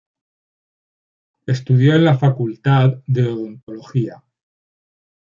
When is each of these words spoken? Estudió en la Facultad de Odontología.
Estudió 1.45 1.93
en 1.93 2.03
la 2.05 2.17
Facultad 2.17 3.03
de 3.05 3.23
Odontología. 3.27 4.23